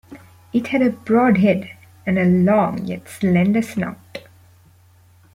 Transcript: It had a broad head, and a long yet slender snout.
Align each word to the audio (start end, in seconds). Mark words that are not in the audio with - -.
It 0.51 0.69
had 0.69 0.81
a 0.81 0.89
broad 0.89 1.37
head, 1.37 1.77
and 2.07 2.17
a 2.17 2.25
long 2.25 2.85
yet 2.87 3.07
slender 3.07 3.61
snout. 3.61 4.23